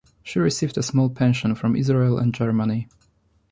[0.23, 2.87] She received a small pension from Israel and Germany.